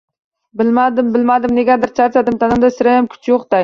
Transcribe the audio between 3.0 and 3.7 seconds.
kuch yo’qday.